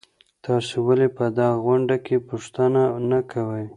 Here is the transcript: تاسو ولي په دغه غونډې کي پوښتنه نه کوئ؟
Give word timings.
تاسو 0.45 0.73
ولي 0.87 1.07
په 1.17 1.23
دغه 1.37 1.55
غونډې 1.65 1.97
کي 2.05 2.15
پوښتنه 2.29 2.81
نه 3.09 3.19
کوئ؟ 3.31 3.65